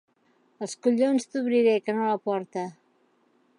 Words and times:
Els 0.67 0.73
collons 0.85 1.29
t'obriré, 1.35 1.77
que 1.89 1.97
no 1.99 2.07
la 2.09 2.17
porta. 2.29 2.67